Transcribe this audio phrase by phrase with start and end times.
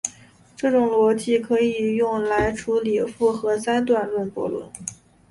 [0.57, 4.67] 这种逻辑可以用来处理复合三段论悖论。